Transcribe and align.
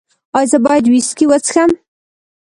ایا 0.37 0.49
زه 0.51 0.57
باید 0.65 0.85
ویسکي 0.87 1.25
وڅښم؟ 1.27 1.71